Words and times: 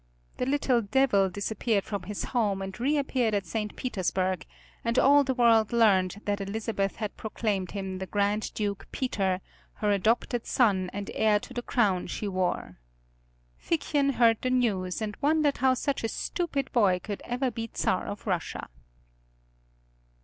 "The 0.37 0.47
little 0.47 0.81
devil" 0.81 1.29
disappeared 1.29 1.83
from 1.83 2.01
his 2.01 2.23
home 2.23 2.63
and 2.63 2.79
reappeared 2.79 3.35
at 3.35 3.45
St. 3.45 3.75
Petersburg, 3.75 4.47
and 4.83 4.97
all 4.97 5.23
the 5.23 5.35
world 5.35 5.71
learned 5.71 6.21
that 6.25 6.41
Elizabeth 6.41 6.95
had 6.95 7.15
proclaimed 7.17 7.73
him 7.73 7.99
the 7.99 8.07
Grand 8.07 8.51
Duke 8.55 8.87
Peter, 8.91 9.41
her 9.73 9.91
adopted 9.91 10.47
son 10.47 10.89
and 10.91 11.11
heir 11.13 11.39
to 11.41 11.53
the 11.53 11.61
crown 11.61 12.07
she 12.07 12.27
wore. 12.27 12.79
Figchen 13.59 14.13
heard 14.13 14.39
the 14.41 14.49
news 14.49 15.03
and 15.03 15.15
wondered 15.21 15.57
how 15.57 15.75
such 15.75 16.03
a 16.03 16.09
stupid 16.09 16.71
boy 16.71 16.97
could 16.99 17.21
ever 17.25 17.51
be 17.51 17.69
Czar 17.75 18.07
of 18.07 18.25
Russia. 18.25 18.69